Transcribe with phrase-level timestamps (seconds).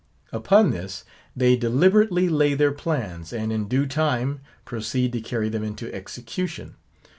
[0.31, 1.05] Upon this,
[1.35, 6.73] they deliberately lay their plans; and in due time, proceed to carry them into execution.